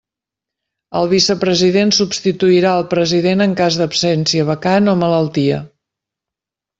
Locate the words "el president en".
2.83-3.53